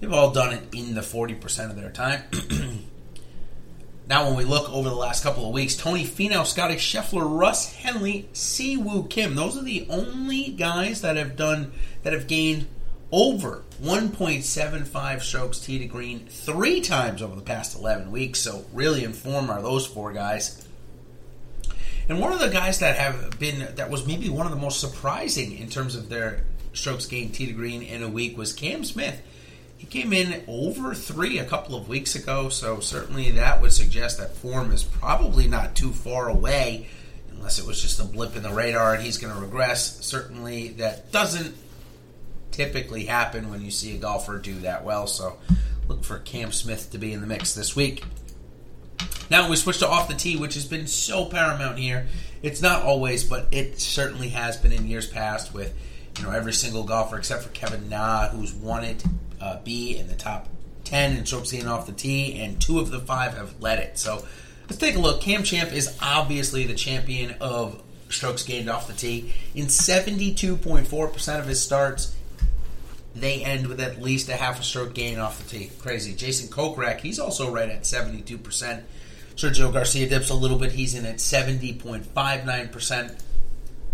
They've 0.00 0.12
all 0.12 0.30
done 0.30 0.52
it 0.52 0.62
in 0.72 0.94
the 0.94 1.00
40% 1.00 1.70
of 1.70 1.76
their 1.76 1.90
time. 1.90 2.22
now, 4.08 4.26
when 4.26 4.36
we 4.36 4.44
look 4.44 4.70
over 4.72 4.88
the 4.88 4.94
last 4.94 5.24
couple 5.24 5.46
of 5.46 5.52
weeks, 5.52 5.76
Tony 5.76 6.04
Finau, 6.04 6.46
Scotty 6.46 6.76
Scheffler, 6.76 7.28
Russ 7.28 7.72
Henley, 7.72 8.28
Si 8.32 8.76
Woo 8.76 9.04
Kim. 9.04 9.34
Those 9.34 9.56
are 9.56 9.64
the 9.64 9.86
only 9.90 10.50
guys 10.50 11.00
that 11.02 11.16
have 11.16 11.34
done 11.34 11.72
that 12.04 12.12
have 12.12 12.28
gained 12.28 12.68
over 13.10 13.64
1.75 13.82 15.20
strokes 15.22 15.58
tee 15.58 15.78
to 15.80 15.86
green 15.86 16.26
three 16.28 16.80
times 16.80 17.20
over 17.20 17.34
the 17.34 17.42
past 17.42 17.76
11 17.76 18.12
weeks. 18.12 18.38
So, 18.40 18.64
really 18.72 19.02
inform 19.02 19.50
are 19.50 19.60
those 19.60 19.86
four 19.86 20.12
guys. 20.12 20.61
And 22.08 22.20
one 22.20 22.32
of 22.32 22.40
the 22.40 22.48
guys 22.48 22.80
that 22.80 22.96
have 22.96 23.38
been 23.38 23.74
that 23.76 23.90
was 23.90 24.06
maybe 24.06 24.28
one 24.28 24.46
of 24.46 24.52
the 24.52 24.58
most 24.58 24.80
surprising 24.80 25.56
in 25.56 25.68
terms 25.68 25.94
of 25.94 26.08
their 26.08 26.44
strokes 26.72 27.06
gained 27.06 27.34
tee 27.34 27.46
to 27.46 27.52
green 27.52 27.82
in 27.82 28.02
a 28.02 28.08
week 28.08 28.36
was 28.36 28.52
Cam 28.52 28.84
Smith. 28.84 29.20
He 29.76 29.86
came 29.86 30.12
in 30.12 30.44
over 30.46 30.94
three 30.94 31.38
a 31.38 31.44
couple 31.44 31.74
of 31.74 31.88
weeks 31.88 32.14
ago, 32.14 32.48
so 32.48 32.80
certainly 32.80 33.32
that 33.32 33.60
would 33.60 33.72
suggest 33.72 34.18
that 34.18 34.36
form 34.36 34.70
is 34.70 34.84
probably 34.84 35.48
not 35.48 35.74
too 35.74 35.90
far 35.90 36.28
away, 36.28 36.86
unless 37.32 37.58
it 37.58 37.66
was 37.66 37.82
just 37.82 37.98
a 37.98 38.04
blip 38.04 38.36
in 38.36 38.44
the 38.44 38.52
radar 38.52 38.94
and 38.94 39.02
he's 39.02 39.18
going 39.18 39.34
to 39.34 39.40
regress. 39.40 40.04
Certainly 40.04 40.68
that 40.74 41.10
doesn't 41.10 41.56
typically 42.52 43.06
happen 43.06 43.50
when 43.50 43.62
you 43.62 43.70
see 43.70 43.96
a 43.96 43.98
golfer 43.98 44.38
do 44.38 44.54
that 44.60 44.84
well. 44.84 45.08
So 45.08 45.38
look 45.88 46.04
for 46.04 46.18
Cam 46.20 46.52
Smith 46.52 46.92
to 46.92 46.98
be 46.98 47.12
in 47.12 47.20
the 47.20 47.26
mix 47.26 47.54
this 47.54 47.74
week. 47.74 48.04
Now 49.30 49.48
we 49.48 49.56
switch 49.56 49.78
to 49.78 49.88
off 49.88 50.08
the 50.08 50.14
tee, 50.14 50.36
which 50.36 50.54
has 50.54 50.66
been 50.66 50.86
so 50.86 51.24
paramount 51.24 51.78
here. 51.78 52.06
It's 52.42 52.60
not 52.60 52.82
always, 52.82 53.24
but 53.24 53.48
it 53.52 53.80
certainly 53.80 54.30
has 54.30 54.56
been 54.56 54.72
in 54.72 54.86
years 54.86 55.06
past 55.06 55.54
with 55.54 55.74
you 56.18 56.24
know 56.24 56.30
every 56.30 56.52
single 56.52 56.84
golfer 56.84 57.16
except 57.16 57.42
for 57.42 57.50
Kevin 57.50 57.88
Na, 57.88 58.28
who's 58.28 58.52
won 58.52 58.84
it, 58.84 59.02
uh, 59.40 59.60
be 59.62 59.96
in 59.96 60.08
the 60.08 60.14
top 60.14 60.48
ten 60.84 61.16
in 61.16 61.24
strokes 61.24 61.52
gained 61.52 61.68
off 61.68 61.86
the 61.86 61.92
tee, 61.92 62.40
and 62.40 62.60
two 62.60 62.78
of 62.78 62.90
the 62.90 63.00
five 63.00 63.36
have 63.36 63.60
led 63.60 63.78
it. 63.78 63.98
So 63.98 64.24
let's 64.68 64.78
take 64.78 64.96
a 64.96 64.98
look. 64.98 65.20
Cam 65.20 65.42
Champ 65.42 65.72
is 65.72 65.96
obviously 66.02 66.66
the 66.66 66.74
champion 66.74 67.36
of 67.40 67.82
strokes 68.10 68.42
gained 68.42 68.68
off 68.68 68.86
the 68.88 68.92
tee. 68.92 69.32
In 69.54 69.66
72.4% 69.66 71.38
of 71.38 71.46
his 71.46 71.60
starts, 71.60 72.14
they 73.14 73.42
end 73.42 73.66
with 73.66 73.80
at 73.80 74.02
least 74.02 74.28
a 74.28 74.36
half 74.36 74.60
a 74.60 74.62
stroke 74.62 74.94
gain 74.94 75.18
off 75.18 75.42
the 75.42 75.58
tee. 75.58 75.70
Crazy. 75.78 76.14
Jason 76.14 76.48
Kokrak, 76.48 77.00
he's 77.00 77.18
also 77.18 77.50
right 77.50 77.68
at 77.68 77.82
72%. 77.82 78.82
Sergio 79.36 79.72
Garcia 79.72 80.08
dips 80.08 80.30
a 80.30 80.34
little 80.34 80.58
bit. 80.58 80.72
He's 80.72 80.94
in 80.94 81.06
at 81.06 81.16
70.59%. 81.16 83.20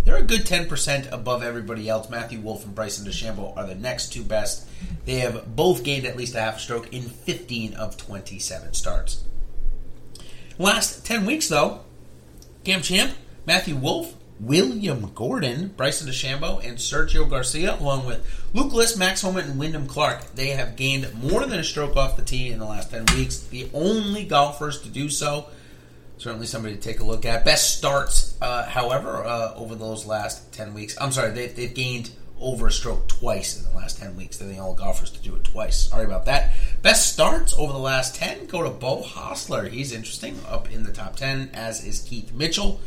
They're 0.04 0.16
a 0.16 0.22
good 0.22 0.46
10% 0.46 1.12
above 1.12 1.42
everybody 1.42 1.88
else. 1.88 2.08
Matthew 2.08 2.40
Wolff 2.40 2.64
and 2.64 2.74
Bryson 2.74 3.06
DeChambeau 3.06 3.56
are 3.56 3.66
the 3.66 3.74
next 3.74 4.12
two 4.12 4.24
best. 4.24 4.66
They 5.04 5.16
have 5.16 5.54
both 5.54 5.84
gained 5.84 6.06
at 6.06 6.16
least 6.16 6.34
a 6.34 6.40
half 6.40 6.60
stroke 6.60 6.92
in 6.92 7.02
15 7.02 7.74
of 7.74 7.96
27 7.96 8.74
starts. 8.74 9.24
Last 10.58 11.04
10 11.04 11.26
weeks, 11.26 11.48
though, 11.48 11.80
Cam 12.64 12.82
Champ, 12.82 13.14
Matthew 13.46 13.76
Wolff, 13.76 14.14
William 14.40 15.10
Gordon, 15.14 15.68
Bryson 15.76 16.08
DeChambeau, 16.08 16.64
and 16.64 16.78
Sergio 16.78 17.28
Garcia, 17.28 17.76
along 17.78 18.06
with 18.06 18.24
Luke 18.54 18.72
List, 18.72 18.98
Max 18.98 19.22
Homa, 19.22 19.40
and 19.40 19.58
Wyndham 19.58 19.86
Clark. 19.86 20.34
They 20.34 20.48
have 20.48 20.76
gained 20.76 21.12
more 21.14 21.44
than 21.44 21.58
a 21.58 21.64
stroke 21.64 21.96
off 21.96 22.16
the 22.16 22.22
tee 22.22 22.50
in 22.50 22.58
the 22.58 22.64
last 22.64 22.90
10 22.90 23.06
weeks. 23.16 23.40
The 23.40 23.68
only 23.74 24.24
golfers 24.24 24.80
to 24.82 24.88
do 24.88 25.08
so. 25.08 25.46
Certainly 26.18 26.46
somebody 26.46 26.74
to 26.74 26.80
take 26.80 27.00
a 27.00 27.04
look 27.04 27.24
at. 27.24 27.44
Best 27.44 27.78
starts, 27.78 28.36
uh, 28.40 28.66
however, 28.66 29.24
uh, 29.24 29.54
over 29.54 29.74
those 29.74 30.06
last 30.06 30.52
10 30.52 30.74
weeks. 30.74 30.96
I'm 31.00 31.12
sorry, 31.12 31.30
they, 31.30 31.46
they've 31.48 31.74
gained 31.74 32.10
over 32.40 32.68
a 32.68 32.72
stroke 32.72 33.08
twice 33.08 33.58
in 33.58 33.70
the 33.70 33.76
last 33.76 33.98
10 33.98 34.16
weeks. 34.16 34.36
They're 34.36 34.48
the 34.48 34.58
only 34.58 34.76
golfers 34.76 35.10
to 35.10 35.20
do 35.20 35.34
it 35.34 35.44
twice. 35.44 35.88
Sorry 35.88 36.04
about 36.04 36.26
that. 36.26 36.52
Best 36.82 37.12
starts 37.12 37.56
over 37.58 37.72
the 37.72 37.78
last 37.78 38.14
10 38.16 38.46
go 38.46 38.62
to 38.62 38.70
Beau 38.70 39.02
Hossler. 39.02 39.68
He's 39.68 39.92
interesting, 39.92 40.38
up 40.48 40.70
in 40.70 40.84
the 40.84 40.92
top 40.92 41.16
10, 41.16 41.50
as 41.54 41.84
is 41.84 42.00
Keith 42.00 42.32
Mitchell. 42.32 42.80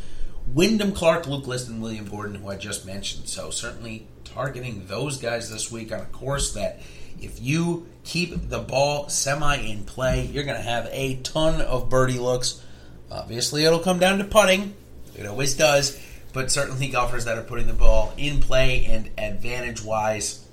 Wyndham 0.48 0.92
Clark, 0.92 1.26
Luke 1.26 1.46
List, 1.46 1.68
and 1.68 1.82
William 1.82 2.06
Gordon, 2.06 2.36
who 2.36 2.48
I 2.48 2.56
just 2.56 2.84
mentioned. 2.84 3.28
So 3.28 3.50
certainly 3.50 4.06
targeting 4.24 4.86
those 4.86 5.18
guys 5.18 5.50
this 5.50 5.70
week 5.70 5.92
on 5.92 6.00
a 6.00 6.06
course 6.06 6.54
that 6.54 6.80
if 7.20 7.40
you 7.40 7.86
keep 8.04 8.48
the 8.48 8.58
ball 8.58 9.08
semi 9.08 9.56
in 9.56 9.84
play, 9.84 10.26
you're 10.26 10.44
going 10.44 10.56
to 10.56 10.62
have 10.62 10.88
a 10.90 11.16
ton 11.16 11.60
of 11.60 11.88
birdie 11.88 12.18
looks. 12.18 12.62
Obviously, 13.10 13.64
it'll 13.64 13.78
come 13.78 13.98
down 13.98 14.18
to 14.18 14.24
putting. 14.24 14.74
It 15.14 15.26
always 15.26 15.54
does. 15.54 16.00
But 16.32 16.50
certainly, 16.50 16.88
golfers 16.88 17.26
that 17.26 17.36
are 17.36 17.42
putting 17.42 17.66
the 17.66 17.74
ball 17.74 18.12
in 18.16 18.40
play 18.40 18.86
and 18.86 19.10
advantage 19.18 19.84
wise 19.84 20.46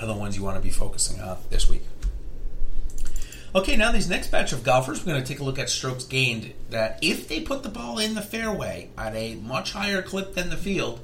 are 0.00 0.06
the 0.06 0.14
ones 0.14 0.36
you 0.36 0.42
want 0.42 0.56
to 0.56 0.62
be 0.62 0.70
focusing 0.70 1.20
on 1.20 1.36
this 1.50 1.68
week. 1.68 1.82
Okay, 3.54 3.76
now 3.76 3.92
these 3.92 4.08
next 4.08 4.30
batch 4.30 4.54
of 4.54 4.64
golfers, 4.64 5.00
we're 5.00 5.12
going 5.12 5.22
to 5.22 5.28
take 5.28 5.40
a 5.40 5.44
look 5.44 5.58
at 5.58 5.68
strokes 5.68 6.04
gained. 6.04 6.54
That 6.70 6.98
if 7.02 7.28
they 7.28 7.40
put 7.40 7.62
the 7.62 7.68
ball 7.68 7.98
in 7.98 8.14
the 8.14 8.22
fairway 8.22 8.88
at 8.96 9.14
a 9.14 9.34
much 9.34 9.72
higher 9.72 10.00
clip 10.00 10.34
than 10.34 10.48
the 10.48 10.56
field, 10.56 11.00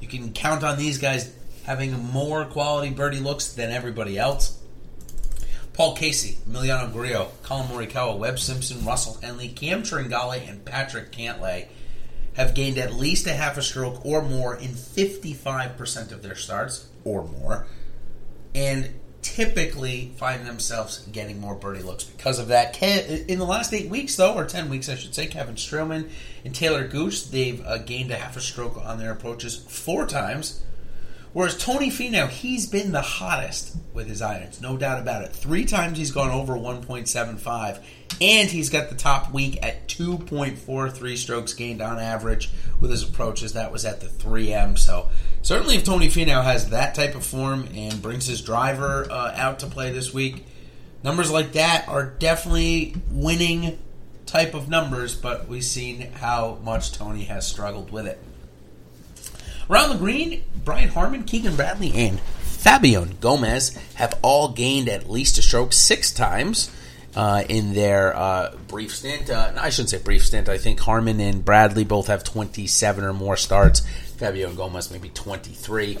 you 0.00 0.08
can 0.08 0.32
count 0.32 0.64
on 0.64 0.78
these 0.78 0.98
guys 0.98 1.32
having 1.62 1.92
more 1.92 2.44
quality 2.44 2.90
birdie 2.90 3.20
looks 3.20 3.52
than 3.52 3.70
everybody 3.70 4.18
else. 4.18 4.58
Paul 5.74 5.94
Casey, 5.94 6.38
Emiliano 6.50 6.92
Grillo, 6.92 7.30
Collin 7.44 7.68
Morikawa, 7.68 8.18
Webb 8.18 8.40
Simpson, 8.40 8.84
Russell 8.84 9.18
Henley, 9.22 9.48
Cam 9.48 9.84
Tringale, 9.84 10.48
and 10.48 10.64
Patrick 10.64 11.12
Cantlay 11.12 11.68
have 12.34 12.54
gained 12.54 12.78
at 12.78 12.94
least 12.94 13.28
a 13.28 13.32
half 13.32 13.56
a 13.56 13.62
stroke 13.62 14.04
or 14.04 14.22
more 14.22 14.56
in 14.56 14.70
55% 14.70 16.10
of 16.10 16.22
their 16.22 16.34
starts 16.34 16.88
or 17.04 17.24
more. 17.28 17.68
And 18.56 18.90
typically 19.22 20.12
find 20.16 20.46
themselves 20.46 20.98
getting 21.12 21.40
more 21.40 21.54
birdie 21.54 21.82
looks 21.82 22.04
because 22.04 22.38
of 22.38 22.48
that. 22.48 22.80
In 22.82 23.38
the 23.38 23.46
last 23.46 23.72
eight 23.72 23.88
weeks, 23.88 24.16
though, 24.16 24.34
or 24.34 24.44
ten 24.44 24.68
weeks, 24.68 24.88
I 24.88 24.96
should 24.96 25.14
say, 25.14 25.26
Kevin 25.26 25.54
Streelman 25.54 26.10
and 26.44 26.54
Taylor 26.54 26.86
Gooch, 26.86 27.30
they've 27.30 27.64
uh, 27.64 27.78
gained 27.78 28.10
a 28.10 28.16
half 28.16 28.36
a 28.36 28.40
stroke 28.40 28.76
on 28.76 28.98
their 28.98 29.12
approaches 29.12 29.56
four 29.56 30.06
times. 30.06 30.62
Whereas 31.32 31.56
Tony 31.56 31.90
Finau, 31.90 32.28
he's 32.28 32.66
been 32.66 32.92
the 32.92 33.00
hottest 33.00 33.74
with 33.94 34.06
his 34.06 34.20
irons, 34.20 34.60
no 34.60 34.76
doubt 34.76 35.00
about 35.00 35.22
it. 35.22 35.32
Three 35.32 35.64
times 35.64 35.96
he's 35.96 36.10
gone 36.10 36.30
over 36.30 36.54
1.75, 36.54 37.82
and 38.20 38.50
he's 38.50 38.68
got 38.68 38.90
the 38.90 38.94
top 38.94 39.32
week 39.32 39.58
at 39.62 39.88
2.43 39.88 41.16
strokes 41.16 41.54
gained 41.54 41.80
on 41.80 41.98
average 41.98 42.50
with 42.80 42.90
his 42.90 43.02
approaches. 43.02 43.54
That 43.54 43.72
was 43.72 43.86
at 43.86 44.00
the 44.00 44.08
3M. 44.08 44.78
So 44.78 45.08
certainly, 45.52 45.74
if 45.74 45.84
Tony 45.84 46.08
Finau 46.08 46.42
has 46.42 46.70
that 46.70 46.94
type 46.94 47.14
of 47.14 47.26
form 47.26 47.68
and 47.74 48.00
brings 48.00 48.26
his 48.26 48.40
driver 48.40 49.06
uh, 49.10 49.34
out 49.36 49.58
to 49.58 49.66
play 49.66 49.92
this 49.92 50.14
week, 50.14 50.46
numbers 51.02 51.30
like 51.30 51.52
that 51.52 51.86
are 51.88 52.06
definitely 52.06 52.94
winning 53.10 53.78
type 54.24 54.54
of 54.54 54.70
numbers. 54.70 55.14
But 55.14 55.48
we've 55.48 55.62
seen 55.62 56.10
how 56.12 56.58
much 56.64 56.92
Tony 56.92 57.24
has 57.24 57.46
struggled 57.46 57.92
with 57.92 58.06
it. 58.06 58.18
Around 59.68 59.90
the 59.90 59.96
green, 59.96 60.42
Brian 60.64 60.88
Harman, 60.88 61.24
Keegan 61.24 61.54
Bradley, 61.54 61.92
and 61.92 62.18
Fabian 62.18 63.18
Gomez 63.20 63.76
have 63.96 64.18
all 64.22 64.52
gained 64.52 64.88
at 64.88 65.10
least 65.10 65.36
a 65.36 65.42
stroke 65.42 65.74
six 65.74 66.12
times. 66.12 66.70
Uh, 67.14 67.44
in 67.50 67.74
their 67.74 68.16
uh, 68.16 68.56
brief 68.68 68.96
stint. 68.96 69.28
Uh, 69.28 69.52
I 69.58 69.68
shouldn't 69.68 69.90
say 69.90 69.98
brief 69.98 70.24
stint. 70.24 70.48
I 70.48 70.56
think 70.56 70.80
Harman 70.80 71.20
and 71.20 71.44
Bradley 71.44 71.84
both 71.84 72.06
have 72.06 72.24
27 72.24 73.04
or 73.04 73.12
more 73.12 73.36
starts. 73.36 73.82
Fabio 74.22 74.52
Gomez 74.52 74.88
maybe 74.92 75.08
23. 75.08 75.98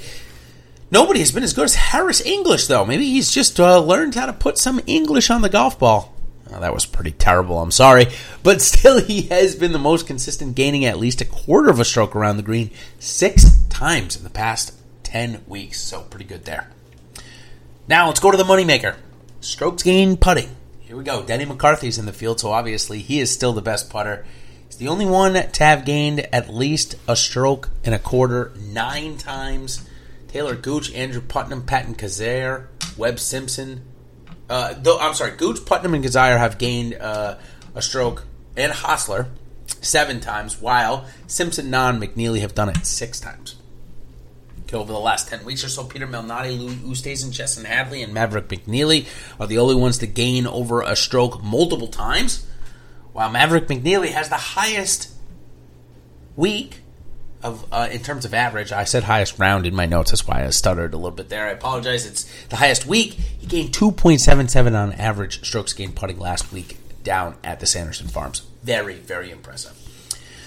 Nobody 0.92 1.18
has 1.18 1.32
been 1.32 1.42
as 1.42 1.54
good 1.54 1.64
as 1.64 1.74
Harris 1.74 2.24
English, 2.24 2.68
though. 2.68 2.84
Maybe 2.84 3.04
he's 3.06 3.32
just 3.32 3.58
uh, 3.58 3.80
learned 3.80 4.14
how 4.14 4.26
to 4.26 4.32
put 4.32 4.58
some 4.58 4.80
English 4.86 5.28
on 5.28 5.42
the 5.42 5.48
golf 5.48 5.76
ball. 5.76 6.14
Oh, 6.48 6.60
that 6.60 6.72
was 6.72 6.86
pretty 6.86 7.10
terrible. 7.10 7.60
I'm 7.60 7.72
sorry. 7.72 8.06
But 8.44 8.62
still, 8.62 9.00
he 9.00 9.22
has 9.22 9.56
been 9.56 9.72
the 9.72 9.78
most 9.78 10.06
consistent, 10.06 10.54
gaining 10.54 10.84
at 10.84 10.98
least 10.98 11.20
a 11.20 11.24
quarter 11.24 11.68
of 11.68 11.80
a 11.80 11.84
stroke 11.84 12.14
around 12.14 12.36
the 12.36 12.44
green 12.44 12.70
six 13.00 13.58
times 13.68 14.16
in 14.16 14.22
the 14.22 14.30
past 14.30 14.74
10 15.02 15.42
weeks. 15.48 15.80
So, 15.80 16.02
pretty 16.02 16.24
good 16.24 16.44
there. 16.44 16.70
Now, 17.88 18.06
let's 18.06 18.20
go 18.20 18.30
to 18.30 18.36
the 18.36 18.44
moneymaker 18.44 18.96
strokes 19.40 19.82
gained 19.82 20.20
putting. 20.20 20.54
Here 20.80 20.96
we 20.96 21.02
go. 21.02 21.24
Denny 21.24 21.44
McCarthy's 21.44 21.98
in 21.98 22.06
the 22.06 22.12
field, 22.12 22.38
so 22.38 22.52
obviously 22.52 23.00
he 23.00 23.18
is 23.18 23.32
still 23.32 23.52
the 23.52 23.62
best 23.62 23.90
putter. 23.90 24.24
The 24.82 24.88
only 24.88 25.06
one 25.06 25.34
to 25.34 25.62
have 25.62 25.84
gained 25.84 26.26
at 26.34 26.52
least 26.52 26.96
a 27.06 27.14
stroke 27.14 27.70
and 27.84 27.94
a 27.94 28.00
quarter 28.00 28.50
nine 28.58 29.16
times. 29.16 29.88
Taylor 30.26 30.56
Gooch, 30.56 30.92
Andrew 30.92 31.20
Putnam, 31.20 31.62
Patton 31.62 31.94
Kizzire, 31.94 32.66
Webb 32.96 33.20
Simpson, 33.20 33.84
uh, 34.50 34.74
though 34.76 34.98
I'm 34.98 35.14
sorry, 35.14 35.36
Gooch, 35.36 35.64
Putnam, 35.64 35.94
and 35.94 36.04
Kizzire 36.04 36.36
have 36.36 36.58
gained 36.58 36.94
uh, 36.94 37.36
a 37.76 37.80
stroke, 37.80 38.24
and 38.56 38.72
Hossler 38.72 39.28
seven 39.80 40.18
times, 40.18 40.60
while 40.60 41.06
Simpson, 41.28 41.70
Non, 41.70 42.00
McNealy 42.00 42.40
have 42.40 42.56
done 42.56 42.68
it 42.68 42.84
six 42.84 43.20
times. 43.20 43.54
over 44.72 44.92
the 44.92 44.98
last 44.98 45.28
10 45.28 45.44
weeks 45.44 45.62
or 45.62 45.68
so, 45.68 45.84
Peter 45.84 46.08
Malnati, 46.08 46.58
Louis 46.58 46.74
Oosthuizen, 46.74 47.32
Chesson 47.32 47.64
Hadley, 47.66 48.02
and 48.02 48.12
Maverick 48.12 48.48
McNealy 48.48 49.06
are 49.38 49.46
the 49.46 49.58
only 49.58 49.76
ones 49.76 49.98
to 49.98 50.08
gain 50.08 50.44
over 50.44 50.82
a 50.82 50.96
stroke 50.96 51.40
multiple 51.40 51.86
times, 51.86 52.48
while 53.12 53.30
Maverick 53.30 53.66
McNealy 53.66 54.12
has 54.12 54.28
the 54.28 54.36
highest 54.36 55.12
week 56.36 56.80
of 57.42 57.66
uh, 57.72 57.88
in 57.90 58.02
terms 58.02 58.24
of 58.24 58.34
average. 58.34 58.72
I 58.72 58.84
said 58.84 59.04
highest 59.04 59.38
round 59.38 59.66
in 59.66 59.74
my 59.74 59.86
notes. 59.86 60.10
That's 60.10 60.26
why 60.26 60.44
I 60.44 60.50
stuttered 60.50 60.94
a 60.94 60.96
little 60.96 61.10
bit 61.10 61.28
there. 61.28 61.46
I 61.46 61.50
apologize. 61.50 62.06
It's 62.06 62.24
the 62.46 62.56
highest 62.56 62.86
week. 62.86 63.14
He 63.14 63.46
gained 63.46 63.72
2.77 63.74 64.76
on 64.76 64.92
average 64.92 65.44
strokes 65.44 65.72
gained 65.72 65.96
putting 65.96 66.18
last 66.18 66.52
week 66.52 66.78
down 67.02 67.36
at 67.42 67.60
the 67.60 67.66
Sanderson 67.66 68.08
Farms. 68.08 68.42
Very, 68.62 68.94
very 68.94 69.30
impressive. 69.30 69.78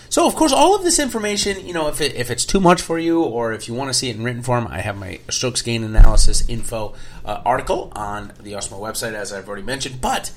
So, 0.07 0.27
of 0.27 0.35
course, 0.35 0.53
all 0.53 0.75
of 0.75 0.83
this 0.83 0.99
information, 0.99 1.65
you 1.67 1.73
know, 1.73 1.87
if, 1.89 1.99
it, 1.99 2.15
if 2.15 2.31
it's 2.31 2.45
too 2.45 2.61
much 2.61 2.81
for 2.81 2.97
you 2.97 3.21
or 3.21 3.51
if 3.51 3.67
you 3.67 3.73
want 3.73 3.89
to 3.89 3.93
see 3.93 4.09
it 4.09 4.15
in 4.15 4.23
written 4.23 4.43
form, 4.43 4.67
I 4.67 4.79
have 4.79 4.95
my 4.95 5.19
strokes 5.29 5.61
gain 5.61 5.83
analysis 5.83 6.47
info 6.47 6.93
uh, 7.25 7.41
article 7.43 7.91
on 7.95 8.31
the 8.39 8.53
Awesemo 8.53 8.79
website, 8.79 9.13
as 9.13 9.33
I've 9.33 9.47
already 9.49 9.63
mentioned. 9.63 9.99
But 9.99 10.31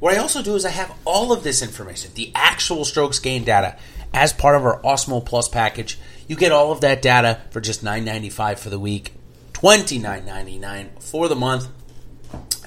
what 0.00 0.14
I 0.14 0.18
also 0.18 0.42
do 0.42 0.54
is 0.54 0.64
I 0.64 0.70
have 0.70 0.94
all 1.04 1.32
of 1.32 1.42
this 1.42 1.62
information, 1.62 2.10
the 2.14 2.32
actual 2.34 2.84
strokes 2.84 3.18
gain 3.18 3.44
data, 3.44 3.76
as 4.12 4.32
part 4.32 4.56
of 4.56 4.64
our 4.64 4.80
Awesemo 4.82 5.24
Plus 5.24 5.48
package. 5.48 5.98
You 6.28 6.36
get 6.36 6.52
all 6.52 6.72
of 6.72 6.80
that 6.80 7.02
data 7.02 7.40
for 7.50 7.60
just 7.60 7.84
$9.95 7.84 8.58
for 8.58 8.70
the 8.70 8.78
week, 8.78 9.12
$29.99 9.52 11.02
for 11.02 11.28
the 11.28 11.36
month. 11.36 11.68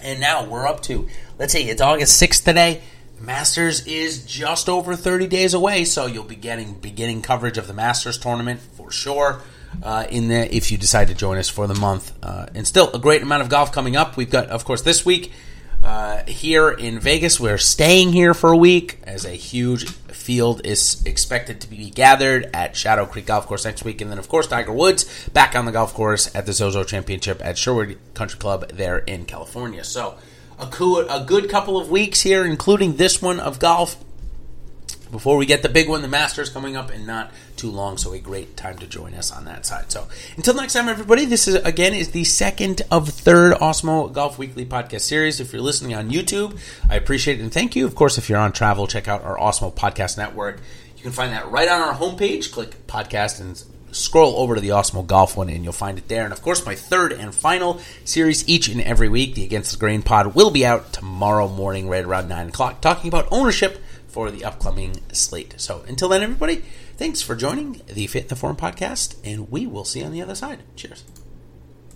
And 0.01 0.19
now 0.19 0.45
we're 0.45 0.67
up 0.67 0.81
to, 0.83 1.07
let's 1.39 1.53
see, 1.53 1.69
it's 1.69 1.81
August 1.81 2.21
6th 2.21 2.43
today. 2.43 2.81
Masters 3.19 3.85
is 3.87 4.25
just 4.25 4.69
over 4.69 4.95
30 4.95 5.27
days 5.27 5.53
away, 5.55 5.85
so 5.85 6.05
you'll 6.05 6.23
be 6.23 6.35
getting 6.35 6.75
beginning 6.75 7.23
coverage 7.23 7.57
of 7.57 7.65
the 7.65 7.73
Masters 7.73 8.17
tournament 8.17 8.59
for 8.59 8.91
sure. 8.91 9.41
Uh, 9.83 10.05
in 10.09 10.27
there, 10.27 10.47
if 10.49 10.71
you 10.71 10.77
decide 10.77 11.07
to 11.07 11.13
join 11.13 11.37
us 11.37 11.49
for 11.49 11.67
the 11.67 11.75
month, 11.75 12.13
uh, 12.23 12.45
and 12.53 12.67
still 12.67 12.91
a 12.93 12.99
great 12.99 13.21
amount 13.21 13.41
of 13.41 13.49
golf 13.49 13.71
coming 13.71 13.95
up. 13.95 14.15
We've 14.15 14.29
got, 14.29 14.47
of 14.47 14.65
course, 14.65 14.81
this 14.81 15.05
week 15.05 15.31
uh, 15.83 16.23
here 16.25 16.69
in 16.69 16.99
Vegas. 16.99 17.39
We're 17.39 17.57
staying 17.57 18.13
here 18.13 18.33
for 18.33 18.51
a 18.51 18.57
week 18.57 18.99
as 19.03 19.25
a 19.25 19.31
huge 19.31 19.89
field 20.27 20.59
is 20.65 21.01
expected 21.05 21.61
to 21.61 21.69
be 21.69 21.89
gathered 21.89 22.49
at 22.53 22.75
Shadow 22.75 23.05
Creek 23.05 23.27
Golf 23.27 23.45
Course 23.45 23.63
next 23.63 23.85
week, 23.85 24.01
and 24.01 24.11
then, 24.11 24.19
of 24.19 24.27
course, 24.27 24.47
Tiger 24.47 24.73
Woods 24.73 25.05
back 25.29 25.55
on 25.55 25.65
the 25.65 25.71
golf 25.71 25.93
course 25.93 26.33
at 26.35 26.45
the 26.45 26.51
Zozo 26.51 26.83
Championship 26.83 27.39
at 27.43 27.57
Sherwood 27.57 27.97
Country 28.13 28.37
Club 28.37 28.69
there 28.73 28.97
in 28.97 29.25
California. 29.25 29.83
So 29.83 30.17
a, 30.59 30.65
co- 30.65 31.07
a 31.07 31.23
good 31.25 31.49
couple 31.49 31.77
of 31.77 31.89
weeks 31.89 32.21
here, 32.21 32.43
including 32.43 32.97
this 32.97 33.21
one 33.21 33.39
of 33.39 33.59
golf, 33.59 34.03
before 35.11 35.37
we 35.37 35.45
get 35.45 35.61
the 35.61 35.69
big 35.69 35.89
one, 35.89 36.01
the 36.01 36.07
Masters 36.07 36.49
coming 36.49 36.75
up 36.75 36.91
in 36.91 37.05
not 37.05 37.31
too 37.55 37.71
long. 37.71 37.97
So 37.97 38.13
a 38.13 38.19
great 38.19 38.57
time 38.57 38.77
to 38.79 38.87
join 38.87 39.13
us 39.13 39.31
on 39.31 39.45
that 39.45 39.65
side. 39.65 39.91
So 39.91 40.07
until 40.35 40.53
next 40.53 40.73
time, 40.73 40.89
everybody, 40.89 41.25
this 41.25 41.47
is 41.47 41.55
again 41.55 41.93
is 41.93 42.11
the 42.11 42.23
second 42.23 42.81
of 42.91 43.09
third 43.09 43.53
Awesemo 43.55 44.11
Golf 44.11 44.37
Weekly 44.37 44.65
podcast 44.65 45.01
series. 45.01 45.39
If 45.39 45.53
you're 45.53 45.61
listening 45.61 45.95
on 45.95 46.09
YouTube, 46.09 46.59
I 46.89 46.95
appreciate 46.95 47.39
it 47.39 47.43
and 47.43 47.51
thank 47.51 47.75
you. 47.75 47.85
Of 47.85 47.95
course, 47.95 48.17
if 48.17 48.29
you're 48.29 48.39
on 48.39 48.51
travel, 48.51 48.87
check 48.87 49.07
out 49.07 49.23
our 49.23 49.37
Awesemo 49.37 49.73
Podcast 49.73 50.17
Network. 50.17 50.59
You 50.95 51.03
can 51.03 51.11
find 51.11 51.33
that 51.33 51.49
right 51.49 51.67
on 51.67 51.81
our 51.81 51.93
homepage. 51.93 52.51
Click 52.51 52.87
podcast 52.87 53.39
and 53.39 53.63
scroll 53.91 54.37
over 54.37 54.55
to 54.55 54.61
the 54.61 54.69
Awesemo 54.69 55.05
Golf 55.05 55.37
one 55.37 55.49
and 55.49 55.63
you'll 55.63 55.73
find 55.73 55.97
it 55.97 56.07
there. 56.07 56.23
And 56.23 56.33
of 56.33 56.41
course, 56.41 56.65
my 56.65 56.75
third 56.75 57.13
and 57.13 57.33
final 57.33 57.79
series 58.03 58.47
each 58.47 58.67
and 58.67 58.81
every 58.81 59.09
week, 59.09 59.35
the 59.35 59.43
Against 59.43 59.71
the 59.71 59.77
Grain 59.77 60.01
pod, 60.01 60.35
will 60.35 60.51
be 60.51 60.65
out 60.65 60.93
tomorrow 60.93 61.47
morning 61.47 61.87
right 61.87 62.03
around 62.03 62.27
9 62.29 62.49
o'clock, 62.49 62.81
talking 62.81 63.07
about 63.07 63.27
ownership 63.31 63.81
for 64.17 64.31
the 64.31 64.43
upcoming 64.43 64.99
slate. 65.13 65.53
So 65.57 65.83
until 65.87 66.09
then, 66.09 66.23
everybody, 66.23 66.63
thanks 66.95 67.21
for 67.21 67.35
joining 67.35 67.83
the 67.85 68.07
Fit 68.07 68.23
in 68.23 68.27
the 68.29 68.35
Form 68.35 68.55
podcast, 68.55 69.15
and 69.23 69.51
we 69.51 69.67
will 69.67 69.85
see 69.85 69.99
you 69.99 70.07
on 70.07 70.11
the 70.11 70.23
other 70.23 70.33
side. 70.33 70.63
Cheers. 70.75 71.03